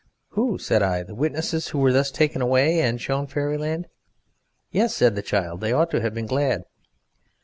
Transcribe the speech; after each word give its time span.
"Who?" 0.29 0.57
said 0.57 0.81
I; 0.81 1.03
"the 1.03 1.13
witnesses 1.13 1.67
who 1.67 1.77
were 1.77 1.93
thus 1.93 2.09
taken 2.09 2.41
away 2.41 2.79
and 2.81 2.99
shown 2.99 3.27
Fairyland?" 3.27 3.87
"Yes," 4.71 4.95
said 4.95 5.13
the 5.13 5.21
child. 5.21 5.61
"They 5.61 5.71
ought 5.73 5.91
to 5.91 6.01
have 6.01 6.15
been 6.15 6.25
glad." 6.25 6.63